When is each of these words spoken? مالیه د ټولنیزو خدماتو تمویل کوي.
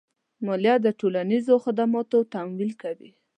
مالیه 0.45 0.75
د 0.85 0.87
ټولنیزو 0.99 1.53
خدماتو 1.65 2.17
تمویل 2.33 2.71
کوي. 2.81 3.11